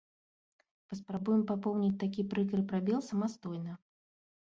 Паспрабуем 0.93 1.45
папоўніць 1.53 1.99
такі 2.07 2.27
прыкры 2.35 2.67
прабел 2.75 2.99
самастойна. 3.13 3.81